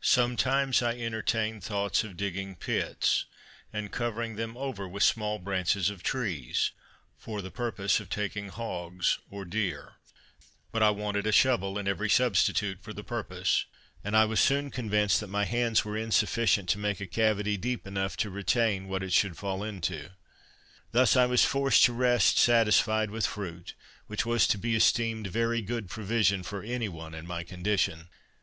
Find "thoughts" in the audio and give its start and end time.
1.62-2.02